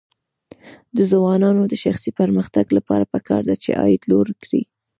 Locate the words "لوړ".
4.11-4.27